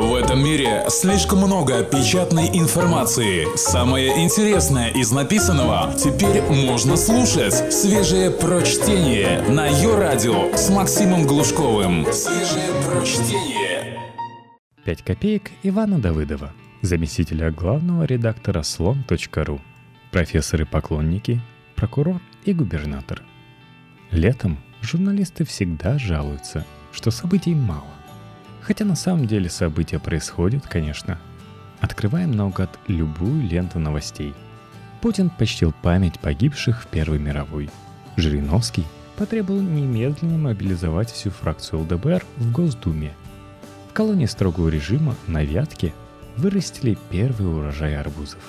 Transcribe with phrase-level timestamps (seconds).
[0.00, 3.46] В этом мире слишком много печатной информации.
[3.54, 7.70] Самое интересное из написанного теперь можно слушать.
[7.70, 12.06] Свежее прочтение на ее радио с Максимом Глушковым.
[12.14, 14.00] Свежее прочтение.
[14.84, 19.60] 5 копеек Ивана Давыдова, заместителя главного редактора слон.ру,
[20.12, 21.42] профессоры-поклонники,
[21.76, 23.22] прокурор и губернатор.
[24.10, 27.99] Летом журналисты всегда жалуются, что событий мало.
[28.60, 31.18] Хотя на самом деле события происходят, конечно.
[31.80, 34.34] Открываем наугад любую ленту новостей.
[35.00, 37.70] Путин почтил память погибших в Первой мировой.
[38.16, 38.84] Жириновский
[39.16, 43.12] потребовал немедленно мобилизовать всю фракцию ЛДБР в Госдуме.
[43.88, 45.92] В колонии строгого режима на Вятке
[46.36, 48.40] вырастили первый урожай арбузов.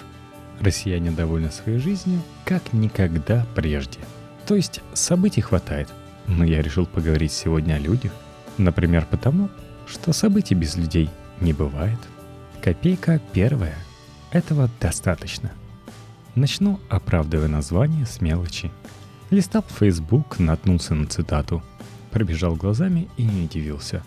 [0.59, 3.99] Россияне довольны своей жизнью как никогда прежде.
[4.45, 5.89] То есть событий хватает,
[6.27, 8.11] но я решил поговорить сегодня о людях.
[8.57, 9.49] Например, потому,
[9.87, 11.09] что событий без людей
[11.39, 11.99] не бывает.
[12.61, 13.77] Копейка первая.
[14.31, 15.51] Этого достаточно.
[16.35, 18.71] Начну, оправдывая название с мелочи.
[19.29, 21.61] Листал Facebook, наткнулся на цитату.
[22.11, 24.03] Пробежал глазами и не удивился.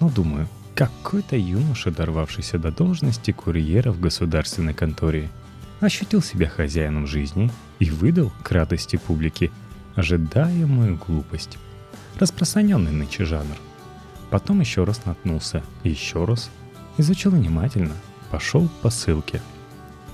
[0.00, 5.28] Но думаю, какой-то юноша, дорвавшийся до должности курьера в государственной конторе,
[5.80, 9.50] ощутил себя хозяином жизни и выдал к радости публики
[9.94, 11.58] ожидаемую глупость.
[12.18, 13.56] Распространенный нынче жанр–
[14.32, 16.50] Потом еще раз наткнулся, еще раз.
[16.96, 17.92] Изучил внимательно,
[18.30, 19.42] пошел по ссылке.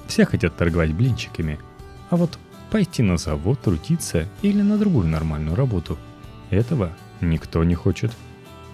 [0.09, 1.61] Все хотят торговать блинчиками,
[2.11, 2.37] а вот
[2.73, 5.97] пойти на завод трудиться или на другую нормальную работу–
[6.51, 8.11] этого никто не хочет.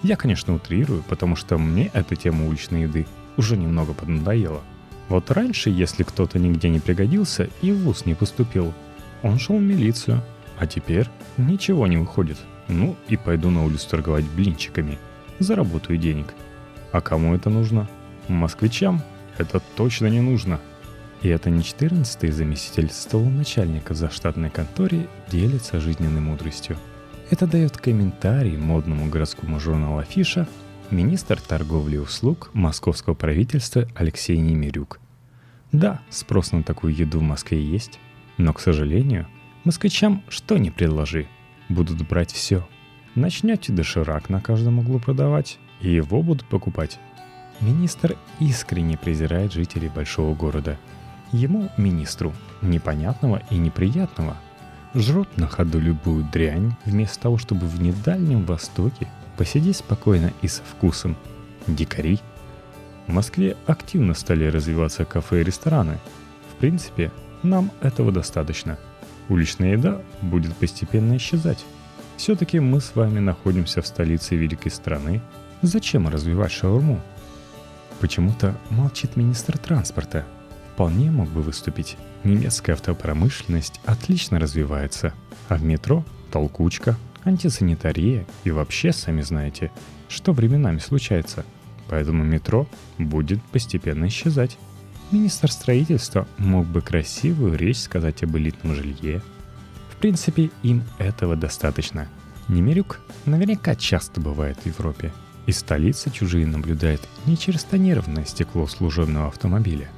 [0.01, 3.05] Я, конечно, утрирую, потому что мне эта тема уличной еды
[3.37, 4.61] уже немного поднадоела.
[5.09, 8.73] Вот раньше, если кто-то нигде не пригодился и в ВУЗ не поступил,
[9.21, 10.23] он шел в милицию,
[10.57, 12.39] а теперь ничего не выходит.
[12.67, 14.97] Ну и пойду на улицу торговать блинчиками–
[15.39, 16.33] заработаю денег.
[16.91, 17.89] А кому это нужно?
[18.27, 19.01] Москвичам
[19.37, 20.59] это точно не нужно.
[21.21, 26.77] И это не 14-й заместитель стола начальника в заштатной конторе делится жизненной мудростью.
[27.29, 30.47] Это дает комментарий модному городскому журналу «Афиша»
[30.91, 34.99] министр торговли и услуг московского правительства Алексей Немирюк.
[35.71, 37.99] Да, спрос на такую еду в Москве есть,
[38.37, 39.27] но, к сожалению,
[39.63, 41.27] москвичам что ни предложи,
[41.69, 42.67] будут брать все–
[43.15, 46.99] Начнете доширак на каждом углу продавать, и его будут покупать.
[47.61, 50.77] Министр искренне презирает жителей большого города.
[51.31, 54.35] Ему, министру, непонятного и неприятного.
[54.93, 60.61] Жрут на ходу любую дрянь, вместо того, чтобы в недальнем Востоке посидеть спокойно и со
[60.63, 61.15] вкусом.
[61.67, 62.19] Дикари.
[63.07, 65.99] В Москве активно стали развиваться кафе и рестораны.
[66.51, 67.11] В принципе,
[67.43, 68.77] нам этого достаточно.
[69.29, 71.63] Уличная еда будет постепенно исчезать.
[72.17, 75.21] Все-таки мы с вами находимся в столице великой страны.
[75.61, 77.01] Зачем развивать шаурму?
[77.99, 80.25] Почему-то молчит министр транспорта.
[80.73, 81.97] Вполне мог бы выступить.
[82.23, 85.13] Немецкая автопромышленность отлично развивается.
[85.49, 89.71] А в метро толкучка, антисанитария и вообще, сами знаете,
[90.07, 91.45] что временами случается.
[91.89, 92.67] Поэтому метро
[92.97, 94.57] будет постепенно исчезать.
[95.11, 99.21] Министр строительства мог бы красивую речь сказать об элитном жилье,
[100.05, 102.07] принципе, им этого достаточно.
[102.47, 105.11] Немирюк наверняка часто бывает в Европе.
[105.47, 109.89] Из столицы чужие наблюдают не через тонированное стекло служебного автомобиля.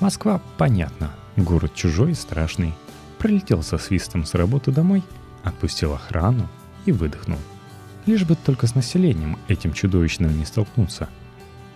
[0.00, 2.74] Москва, понятно, город чужой и страшный.
[3.18, 5.04] Пролетел со свистом с работы домой,
[5.44, 6.48] отпустил охрану
[6.84, 7.38] и выдохнул.
[8.04, 11.08] Лишь бы только с населением этим чудовищным не столкнуться.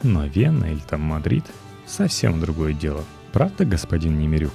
[0.02, 1.44] Но Вена или там Мадрид–
[1.86, 3.04] совсем другое дело.
[3.32, 4.54] Правда, господин Немирюк?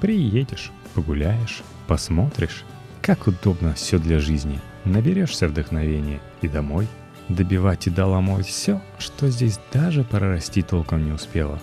[0.00, 2.64] Приедешь, погуляешь, Посмотришь,
[3.02, 4.60] как удобно все для жизни.
[4.84, 6.88] Наберешься вдохновения и домой.
[7.28, 11.58] Добивать и доломать все, что здесь даже прорасти толком не успело.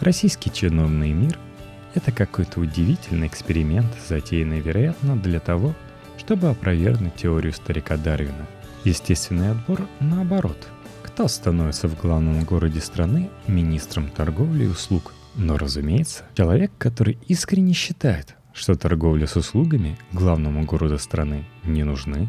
[0.00, 1.38] Российский чиновный мир–
[1.94, 5.74] это какой-то удивительный эксперимент, затеянный, вероятно, для того,
[6.18, 8.46] чтобы опровергнуть теорию старика Дарвина.
[8.84, 10.68] Естественный отбор наоборот.
[11.02, 15.14] Кто становится в главном городе страны министром торговли и услуг?
[15.34, 22.28] Но, разумеется, человек, который искренне считает, что торговля с услугами главному городу страны не нужны,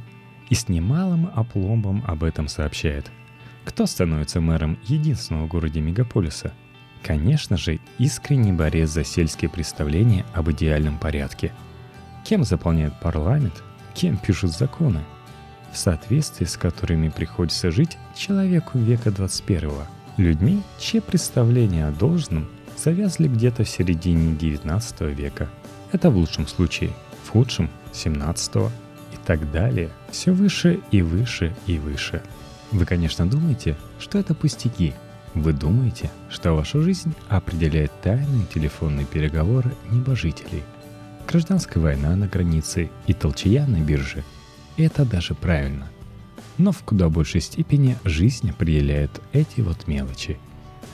[0.50, 3.12] и с немалым опломбом об этом сообщает.
[3.66, 6.54] Кто становится мэром единственного города мегаполиса?
[7.04, 11.52] Конечно же, искренний борец за сельские представления об идеальном порядке.
[12.24, 13.62] Кем заполняет парламент,
[13.94, 15.02] кем пишут законы,
[15.74, 19.72] в соответствии с которыми приходится жить человеку века 21
[20.16, 22.48] людьми, чьи представления о должном
[22.78, 25.50] завязли где-то в середине 19 века–
[25.92, 26.92] это в лучшем случае,
[27.24, 29.90] в худшем– 17 и так далее.
[30.12, 32.22] Все выше и выше и выше.
[32.72, 34.94] Вы, конечно, думаете, что это пустяки.
[35.34, 40.64] Вы думаете, что вашу жизнь определяет тайные телефонные переговоры небожителей,
[41.28, 44.24] гражданская война на границе и толчая на бирже?
[44.78, 45.90] И это даже правильно.
[46.58, 50.38] Но в куда большей степени жизнь определяет эти вот мелочи.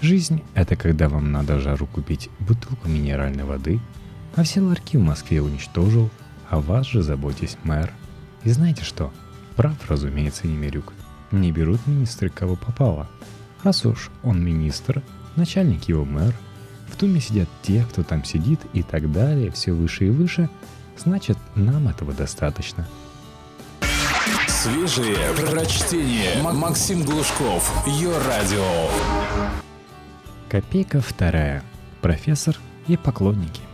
[0.01, 3.79] Жизнь— это когда вам надо жару купить бутылку минеральной воды,
[4.37, 6.09] а все ларьки в Москве уничтожил,
[6.49, 7.91] а вас же заботись мэр.
[8.45, 9.11] И знаете что?
[9.57, 10.93] Прав, разумеется, Немирюк.
[11.31, 13.09] Не берут министры кого попало—
[13.63, 15.01] Раз уж он министр,
[15.35, 16.33] начальник его мэр,
[16.87, 20.49] в Думе сидят те, кто там сидит и так далее, все выше и выше,
[20.97, 22.87] значит, нам этого достаточно.
[24.47, 26.41] Свежие прочтение.
[26.41, 27.69] Максим Глушков.
[27.85, 28.89] Ее радио.
[30.49, 31.63] Копейка вторая.
[32.01, 32.57] Профессор
[32.87, 33.66] и поклонники.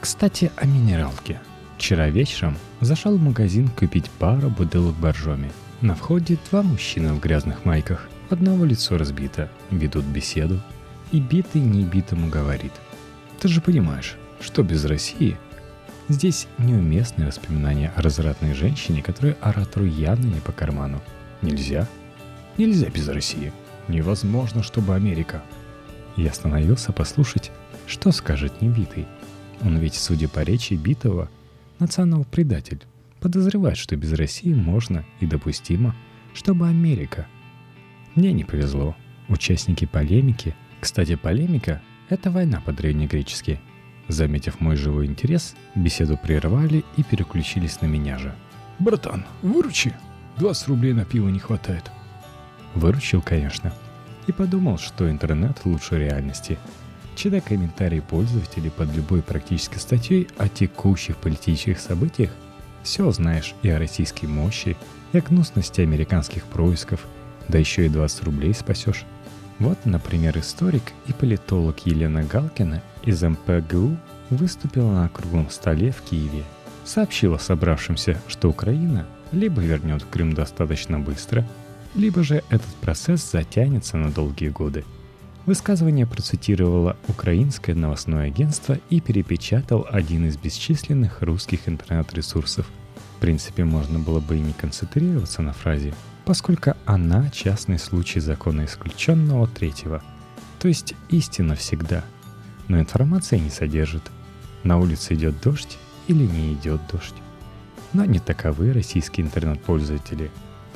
[0.00, 1.40] Кстати, о минералке.
[1.76, 5.50] Вчера вечером зашел в магазин купить пару бутылок боржоми.
[5.80, 10.60] На входе два мужчины в грязных майках– Одного лицо разбито, ведут беседу,
[11.10, 12.70] и битый небитому говорит.
[13.40, 15.36] Ты же понимаешь, что без России
[16.08, 21.00] Здесь неуместные воспоминания о развратной женщине, которая оратору явно не по карману.
[21.42, 21.88] Нельзя.
[22.56, 23.52] Нельзя без России.
[23.88, 25.42] Невозможно, чтобы Америка.
[26.16, 27.50] Я остановился послушать,
[27.86, 29.06] что скажет Небитый.
[29.62, 31.28] Он ведь, судя по речи Битого,
[31.78, 32.82] национал-предатель.
[33.20, 35.94] Подозревает, что без России можно и допустимо,
[36.34, 37.26] чтобы Америка–
[38.14, 38.96] мне не повезло.
[39.28, 40.54] Участники полемики...
[40.80, 43.60] Кстати, полемика— это война по-древнегречески.
[44.08, 48.34] Заметив мой живой интерес, беседу прервали и переключились на меня же.
[48.78, 49.94] «Братан, выручи!
[50.38, 51.90] 20 рублей на пиво не хватает».
[52.74, 53.74] Выручил, конечно.
[54.26, 56.58] И подумал, что интернет лучше реальности.
[57.20, 62.30] Читая комментарии пользователей под любой практической статьей о текущих политических событиях,
[62.82, 64.74] все знаешь и о российской мощи,
[65.12, 67.06] и о гнусности американских происков–
[67.48, 69.04] да еще и 20 рублей спасешь.
[69.58, 73.98] Вот, например, историк и политолог Елена Галкина из МПГУ
[74.30, 76.44] выступила на круглом столе в Киеве.
[76.86, 81.46] Сообщила собравшимся, что Украина либо вернет Крым достаточно быстро,
[81.94, 84.86] либо же этот процесс затянется на долгие годы.
[85.50, 92.68] Высказывание процитировало украинское новостное агентство и перепечатал один из бесчисленных русских интернет-ресурсов.
[93.16, 95.92] В принципе, можно было бы и не концентрироваться на фразе
[96.24, 100.00] поскольку она частный случай закона исключенного третьего,
[100.60, 102.04] то есть истина всегда,
[102.68, 104.04] но информация не содержит.
[104.62, 107.16] На улице идет дождь или не идет дождь.
[107.92, 110.30] Но не таковы российские интернет-пользователи.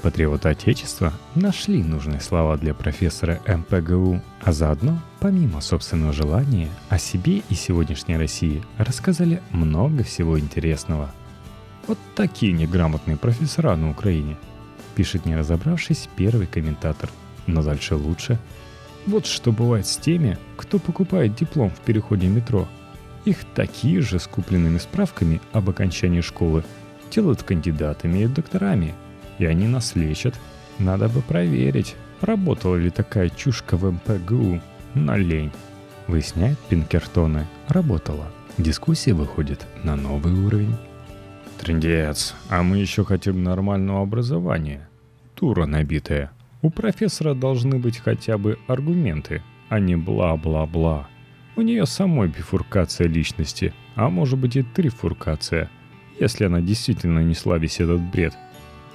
[0.04, 7.42] Патриоты Отечества нашли нужные слова для профессора МПГУ, а заодно, помимо собственного желания, о себе
[7.48, 11.10] и сегодняшней России рассказали много всего интересного.
[11.88, 14.36] Вот такие неграмотные профессора на Украине–
[14.94, 17.10] пишет не разобравшись первый комментатор.
[17.46, 18.38] Но дальше лучше.
[19.06, 22.66] Вот что бывает с теми, кто покупает диплом в переходе метро.
[23.24, 26.64] Их такие же с купленными справками об окончании школы
[27.10, 28.94] делают кандидатами и докторами.
[29.38, 30.34] И они нас лечат.
[30.78, 34.60] Надо бы проверить, работала ли такая чушка в МПГУ.
[34.94, 35.52] На лень.
[36.06, 37.46] Выясняет Пинкертоны.
[37.68, 38.26] Работала.
[38.58, 40.76] Дискуссия выходит на новый уровень.
[41.58, 44.88] Трендец, а мы еще хотим нормального образования.
[45.34, 46.30] Тура набитая.
[46.62, 51.08] У профессора должны быть хотя бы аргументы, а не бла-бла-бла.
[51.56, 55.70] У нее самой бифуркация личности, а может быть и трифуркация,
[56.18, 58.34] если она действительно несла весь этот бред.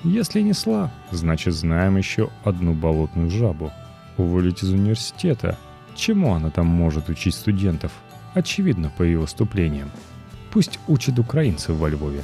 [0.03, 3.71] Если несла, значит знаем еще одну болотную жабу.
[4.17, 5.57] Уволить из университета.
[5.95, 7.91] Чему она там может учить студентов?
[8.33, 9.91] Очевидно по ее выступлениям.
[10.51, 12.23] Пусть учит украинцев во Львове.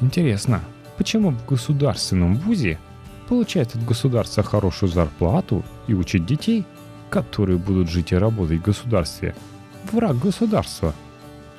[0.00, 0.62] Интересно,
[0.96, 2.78] почему в государственном вузе
[3.28, 6.64] получает от государства хорошую зарплату и учит детей,
[7.10, 9.34] которые будут жить и работать в государстве,
[9.92, 10.94] враг государства?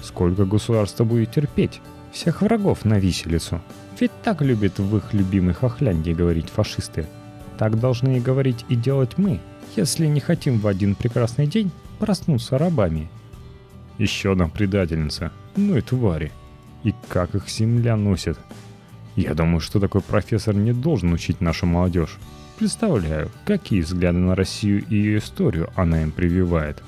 [0.02, 1.80] Сколько государство будет терпеть?
[2.12, 3.62] Всех врагов на виселицу.
[4.02, 7.06] Ведь так любят в их любимой Хохляндии говорить фашисты.
[7.60, 9.40] Так должны и говорить и делать мы,
[9.76, 13.10] если не хотим в один прекрасный день проснуться рабами.
[14.00, 15.32] Еще одна предательница.
[15.56, 16.32] Ну и твари.
[16.84, 18.40] И как их земля носит.
[19.16, 22.18] Я думаю, что такой профессор не должен учить нашу молодежь.
[22.58, 26.82] Представляю, какие взгляды на Россию и ее историю она им прививает.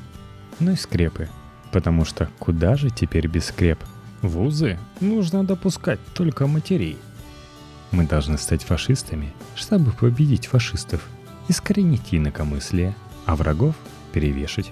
[0.59, 1.29] Ну и скрепы.
[1.71, 3.77] Потому что куда же теперь без скреп?
[4.23, 6.97] Вузы нужно допускать только матерей.
[7.91, 11.07] Мы должны стать фашистами, чтобы победить фашистов,
[11.47, 12.95] искоренить инакомыслие,
[13.27, 13.75] а врагов
[14.13, 14.71] перевешать.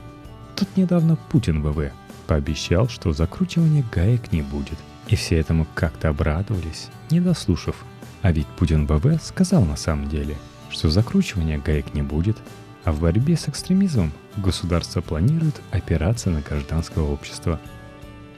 [0.56, 1.92] Тут недавно Путин ВВ
[2.26, 4.80] пообещал, что закручивания гаек не будет–
[5.12, 7.76] и все этому как-то обрадовались, не дослушав.
[8.22, 10.38] А ведь Путин БВ сказал на самом деле,
[10.70, 12.38] что закручивания гаек не будет.
[12.84, 17.60] А в борьбе с экстремизмом государство планирует опираться на гражданское общество.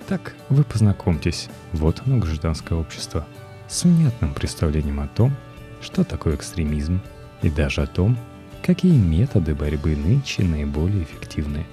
[0.07, 3.25] Так, вы познакомьтесь, вот оно гражданское общество,
[3.67, 5.33] с внятным представлением о том,
[5.81, 7.01] что такое экстремизм,
[7.41, 8.17] и даже о том,
[8.63, 11.65] какие методы борьбы нынче наиболее эффективны.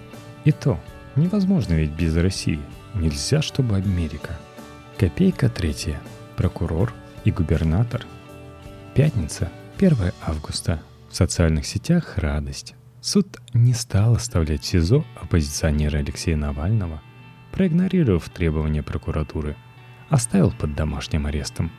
[0.44, 0.78] И то,
[1.16, 2.60] невозможно ведь без России.
[2.94, 4.38] Нельзя, чтобы Америка.
[4.98, 6.00] Копейка третья.
[6.36, 6.92] Прокурор
[7.24, 8.04] и губернатор.
[8.94, 10.82] Пятница, 1 августа.
[11.08, 12.74] В социальных сетях радость.
[13.00, 17.00] Суд не стал оставлять в СИЗО оппозиционера Алексея Навального,
[17.52, 19.56] проигнорировав требования прокуратуры,
[20.08, 21.70] оставил под домашним арестом.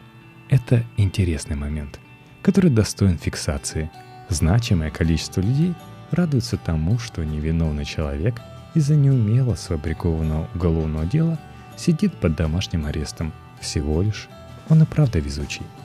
[0.49, 1.99] Это интересный момент,
[2.41, 3.89] который достоин фиксации.
[4.29, 5.73] Значимое количество людей
[6.11, 8.41] радуется тому, что невиновный человек
[8.73, 11.39] из-за неумело сфабрикованного уголовного дела
[11.77, 13.33] сидит под домашним арестом.
[13.59, 14.27] Всего лишь.
[14.69, 15.65] Он и правда везучий–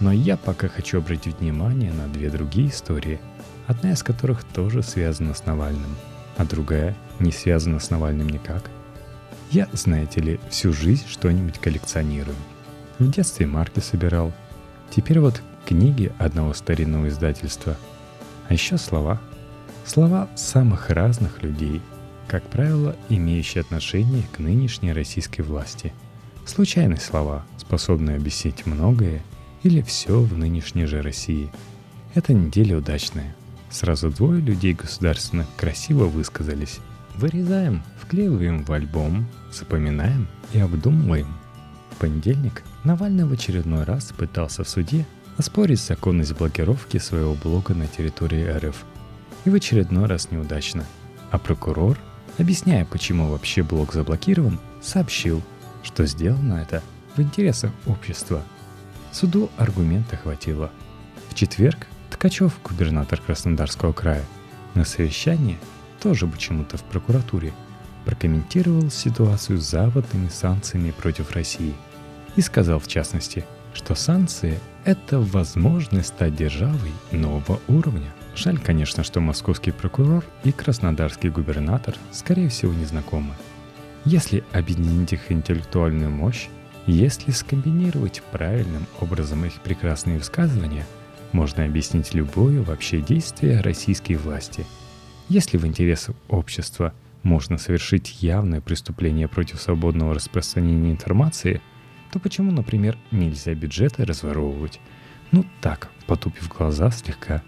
[0.00, 3.20] но я пока хочу обратить внимание на две другие истории,
[3.66, 5.96] одна из которых тоже связана с Навальным,
[6.36, 8.70] а другая не связана с Навальным никак.
[9.50, 12.36] Я, знаете ли, всю жизнь что-нибудь коллекционирую.
[12.98, 14.32] В детстве марки собирал.
[14.90, 17.76] Теперь вот книги одного старинного издательства.
[18.48, 19.20] А еще слова.
[19.84, 21.82] Слова самых разных людей,
[22.28, 25.92] как правило, имеющие отношение к нынешней российской власти.
[26.46, 29.22] Случайные слова, способные объяснить многое
[29.62, 31.50] или все в нынешней же России.
[32.14, 33.34] Эта неделя удачная.
[33.70, 36.78] Сразу двое людей государственных красиво высказались.
[37.14, 41.28] Вырезаем, вклеиваем в альбом, запоминаем и обдумываем.
[41.90, 45.06] В понедельник Навальный в очередной раз пытался в суде
[45.36, 48.84] оспорить законность блокировки своего блога на территории РФ.
[49.44, 50.84] И в очередной раз неудачно.
[51.30, 51.98] А прокурор,
[52.38, 55.42] объясняя, почему вообще блог заблокирован, сообщил,
[55.82, 56.82] что сделано это
[57.16, 58.42] в интересах общества–
[59.14, 60.72] Суду аргумента хватило.
[61.30, 64.24] В четверг Ткачев, губернатор Краснодарского края,
[64.74, 65.56] на совещании,
[66.04, 67.54] тоже почему-то в прокуратуре,
[68.04, 71.72] прокомментировал ситуацию с западными санкциями против России
[72.36, 78.12] и сказал в частности, что санкции– это возможность стать державой нового уровня.
[78.36, 83.34] Жаль, конечно, что московский прокурор и краснодарский губернатор, скорее всего, не знакомы.
[84.04, 86.48] Если объединить их интеллектуальную мощь,
[86.86, 90.84] если скомбинировать правильным образом их прекрасные высказывания,
[91.32, 94.66] можно объяснить любое вообще действие российской власти.
[95.28, 101.62] Если в интересах общества можно совершить явное преступление против свободного распространения информации,
[102.12, 104.80] то почему, например, нельзя бюджеты разворовывать?
[105.32, 107.42] Ну так, потупив глаза слегка.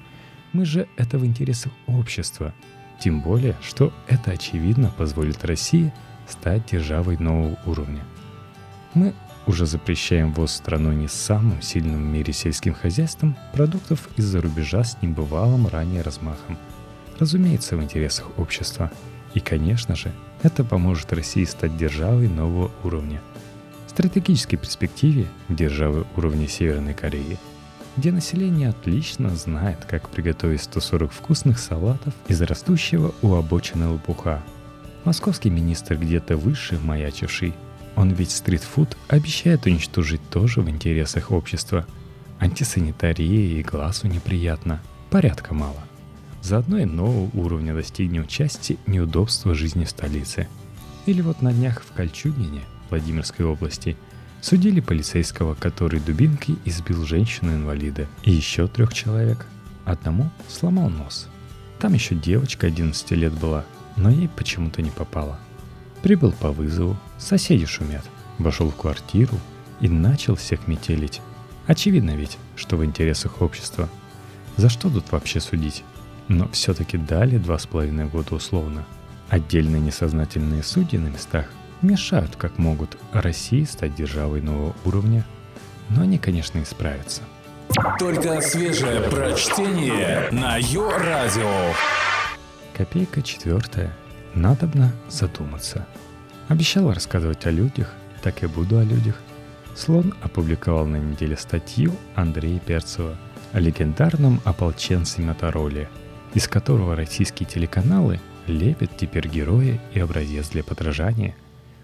[0.53, 2.55] Мы же это в интересах общества.
[2.99, 5.93] Тем более, что это очевидно позволит России
[6.27, 8.03] стать державой нового уровня.
[8.95, 9.13] Мы
[9.47, 15.01] уже запрещаем ввоз страной не самым сильным в мире сельским хозяйством продуктов из-за рубежа с
[15.03, 16.57] небывалым ранее размахом.
[17.19, 18.91] Разумеется, в интересах общества.
[19.35, 23.21] И, конечно же, это поможет России стать державой нового уровня.
[23.87, 27.39] В стратегической перспективе державы уровня Северной Кореи,
[27.97, 34.43] где население отлично знает, как приготовить 140 вкусных салатов из растущего у обочины лопуха.
[35.05, 37.55] Московский министр где-то выше маячивший–
[37.97, 41.87] он ведь стритфуд обещает уничтожить тоже в интересах общества.
[42.39, 45.83] Антисанитария и глазу неприятно, порядка мало.
[46.47, 50.47] Заодно и нового уровня достигнем части неудобства жизни в столице.
[51.05, 53.97] Или вот на днях в Кольчугине, Владимирской области,
[54.41, 59.45] судили полицейского, который дубинкой избил женщину-инвалида и еще трех человек.
[59.85, 61.27] Одному сломал нос.
[61.81, 63.65] Там еще девочка 11 лет была,
[63.97, 65.41] но ей почему-то не попало.
[66.01, 68.05] Прибыл по вызову, соседи шумят.
[68.39, 69.37] Вошел в квартиру
[69.81, 71.21] и начал всех метелить.
[71.67, 73.89] Очевидно ведь, что в интересах общества.
[74.57, 75.83] За что тут вообще судить?
[76.29, 78.85] Но все-таки дали два с половиной года условно.
[79.29, 81.47] Отдельные несознательные судьи на местах
[81.83, 85.25] мешают как могут России стать державой нового уровня,
[85.91, 87.23] но они, конечно, исправятся.
[87.99, 91.73] Только свежее прочтение на Йо-Радио.
[92.75, 93.93] Копейка четвертая–
[94.37, 95.87] Надобно задуматься.
[96.49, 99.17] Обещал рассказывать о людях, так и буду о людях.
[99.75, 103.17] Слон опубликовал на неделе статью Андрея Перцева
[103.55, 105.89] о легендарном ополченце Мотороле,
[106.37, 111.35] из которого российские телеканалы лепят теперь героя и образец для подражания.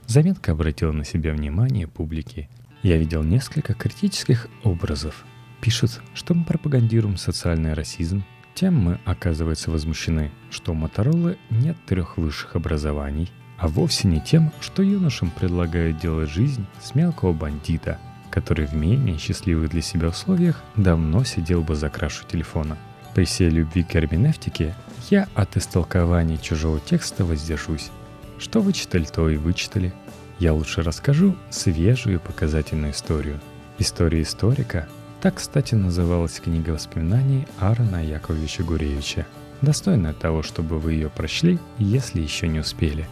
[0.06, 2.50] Заметка обратила на себя внимание публики.
[2.82, 5.25] Я видел несколько критических образов.
[5.62, 12.18] Пишут, что мы пропагандируем социальный расизм, тем мы, оказывается, возмущены, что у Моторолы нет трех
[12.18, 17.99] высших образований, а вовсе не тем, что юношам предлагают делать жизнь с мелкого бандита,
[18.30, 22.76] который в менее счастливых для себя условиях давно сидел бы за крашу телефона.
[23.14, 24.75] При всей любви к герменевтике
[25.11, 27.90] я от истолкования чужого текста воздержусь.
[28.38, 29.92] Что вычитали, то и вычитали.
[30.38, 33.40] Я лучше расскажу свежую показательную историю.
[33.78, 34.88] История историка–
[35.23, 39.25] так, кстати, называлась книга воспоминаний Аарона Яковлевича Гуревича,
[39.61, 43.07] достойная того, чтобы вы ее прочли, если еще не успели.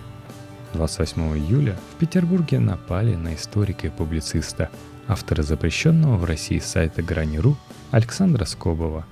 [0.72, 4.70] 28 июля в Петербурге напали на историка и публициста,
[5.06, 7.56] автора запрещенного в России сайта Грани.ру
[7.92, 9.06] Александра Скобова.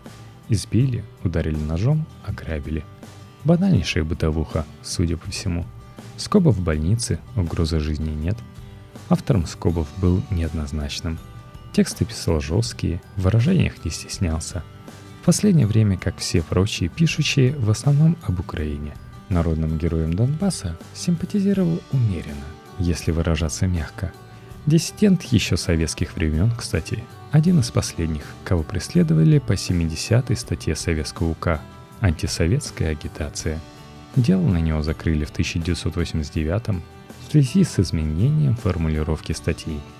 [0.49, 2.85] Избили, ударили ножом, ограбили.
[3.45, 5.65] Банальнейшая бытовуха, судя по всему.
[6.17, 8.37] Скобов в больнице, угрозы жизни нет.
[9.09, 11.19] Автором Скобов был неоднозначным–
[11.79, 14.65] Тексты писал жесткие, в выражениях не стеснялся.
[15.23, 18.95] В последнее время, как все прочие пишущие, в основном об Украине.
[19.29, 22.47] Народным героем Донбасса симпатизировал умеренно,
[22.81, 24.13] если выражаться мягко.
[24.69, 31.61] Диссидент еще советских времен, кстати, один из последних, кого преследовали по 70-й статье Советского УК
[32.01, 33.59] «Антисоветская агитация».
[34.15, 39.81] Дело на него закрыли в 1989 в связи с изменением формулировки статьи–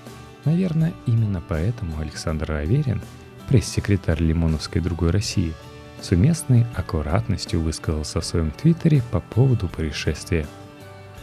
[0.45, 3.03] Наверное, именно поэтому Александр Аверин,
[3.49, 5.53] пресс-секретарь Лимоновской другой России,
[6.01, 10.47] с уместной аккуратностью высказался в своем твиттере по поводу происшествия.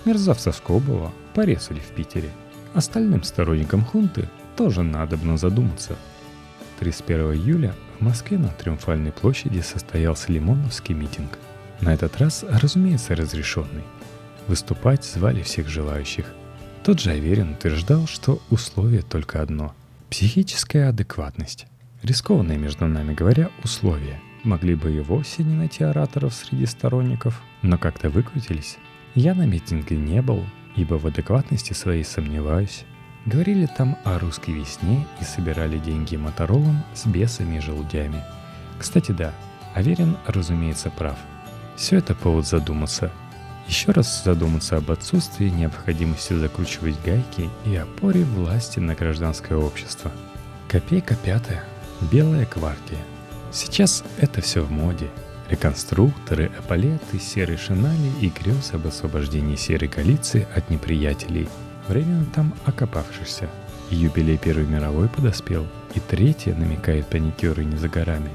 [0.03, 2.29] Мерзавца Скобова порезали в Питере.
[2.75, 5.95] Остальным сторонникам хунты тоже надобно задуматься.
[6.79, 11.39] 31 июля в Москве на Триумфальной площади состоялся Лимоновский митинг.
[11.81, 13.83] На этот раз, разумеется, разрешенный.
[14.47, 16.25] Выступать звали всех желающих–
[16.85, 19.73] тот же Аверин утверждал, что условие только одно–
[20.11, 21.65] психическая адекватность.
[22.03, 24.21] Рискованное, между нами говоря, условие.
[24.43, 28.77] Могли бы и вовсе не найти ораторов среди сторонников, но как-то выкрутились.
[29.15, 32.85] Я на митинге не был, ибо в адекватности своей сомневаюсь.
[33.25, 38.23] Говорили там о русской весне и собирали деньги моторолом с бесами и желудями.
[38.77, 39.33] Кстати, да,
[39.73, 41.17] Аверин, разумеется, прав.
[41.75, 43.11] Все это повод задуматься–
[43.67, 50.11] еще раз задуматься об отсутствии необходимости закручивать гайки и опоре власти на гражданское общество.
[50.67, 51.63] Копейка пятая.
[52.11, 53.03] Белая гвардия.
[53.51, 55.09] Сейчас это все в моде.
[55.49, 61.47] Реконструкторы, эполеты, серые шинали и грез об освобождении серой коалиции от неприятелей,
[61.87, 63.49] временно там окопавшихся.
[63.91, 68.31] Юбилей Первой мировой подоспел, и третья намекает паникеры не за горами.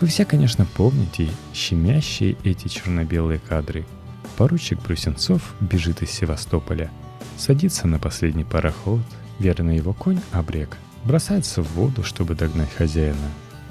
[0.00, 3.84] Вы все, конечно, помните щемящие эти черно-белые кадры–
[4.38, 6.92] Поручик Брусенцов бежит из Севастополя,
[7.36, 9.00] садится на последний пароход,
[9.40, 13.16] верно его конь обрек, бросается в воду, чтобы догнать хозяина.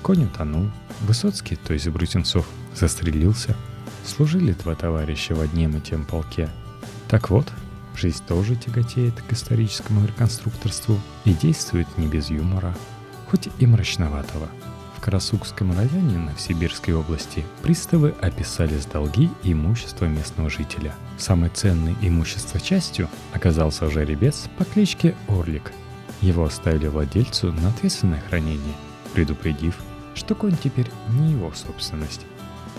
[0.07, 3.57] Конь утонул, Высоцкий, то есть Брусенцов, застрелился.
[4.05, 6.47] Служили два товарища в одном и тем полке.
[7.09, 7.51] Так вот,
[7.93, 12.73] жизнь тоже тяготеет к историческому реконструкторству и действует не без юмора,
[13.29, 14.47] хоть и мрачноватого–
[14.95, 20.95] в Карасукском районе Новосибирской области приставы описали с долги имущество местного жителя.
[21.17, 25.73] Самой ценной имущество частью оказался жеребец по кличке Орлик.
[26.21, 28.75] Его оставили владельцу на ответственное хранение,
[29.13, 29.75] предупредив,
[30.17, 32.25] что конь теперь не его собственность.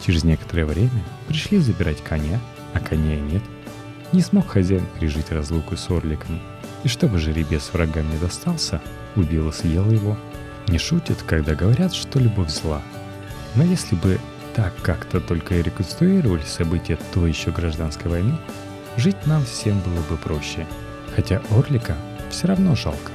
[0.04, 2.40] Через некоторое время пришли забирать коня,
[2.74, 3.42] а коня нет.
[4.12, 6.40] Не смог хозяин пережить разлуку с Орликом,
[6.84, 8.80] и чтобы жеребец врагам не достался,
[9.16, 10.16] убил и съел его–
[10.68, 12.82] не шутят, когда говорят, что любовь зла.
[13.54, 14.20] Но если бы
[14.54, 18.36] так как-то только и реконструировали события той еще гражданской войны,
[18.96, 20.66] жить нам всем было бы проще.
[21.14, 21.96] Хотя Орлика
[22.30, 23.12] все равно жалко.